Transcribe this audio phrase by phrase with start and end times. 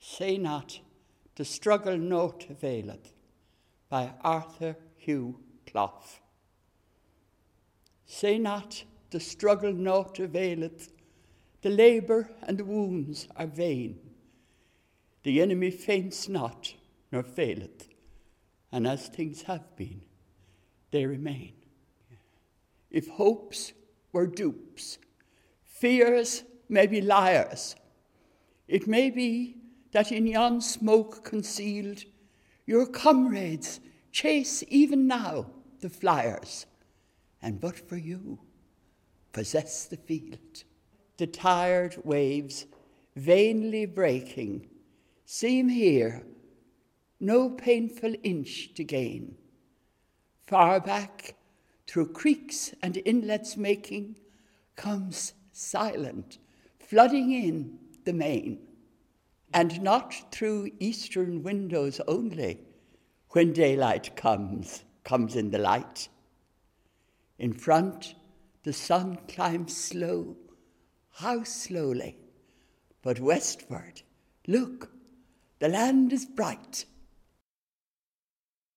[0.00, 0.80] Say not,
[1.36, 3.12] the struggle naught availeth,
[3.88, 6.02] by Arthur Hugh Clough.
[8.06, 10.92] Say not, the struggle naught availeth,
[11.62, 13.98] the labour and the wounds are vain.
[15.24, 16.74] The enemy faints not,
[17.10, 17.88] nor faileth,
[18.70, 20.02] and as things have been,
[20.90, 21.52] they remain.
[22.90, 23.72] If hopes
[24.12, 24.98] were dupes,
[25.64, 27.76] fears may be liars,
[28.66, 29.56] it may be
[29.92, 32.04] that in yon smoke concealed,
[32.66, 33.80] your comrades
[34.12, 35.46] chase even now
[35.80, 36.66] the flyers,
[37.40, 38.38] and but for you,
[39.32, 40.64] possess the field.
[41.16, 42.66] The tired waves,
[43.16, 44.68] vainly breaking,
[45.24, 46.24] seem here
[47.20, 49.34] no painful inch to gain.
[50.46, 51.34] Far back,
[51.86, 54.16] through creeks and inlets making,
[54.76, 56.38] comes silent,
[56.78, 58.67] flooding in the main
[59.52, 62.60] and not through eastern windows only,
[63.30, 66.08] when daylight comes, comes in the light.
[67.38, 68.14] In front,
[68.64, 70.36] the sun climbs slow,
[71.12, 72.16] how slowly,
[73.02, 74.02] but westward,
[74.46, 74.90] look,
[75.58, 76.84] the land is bright.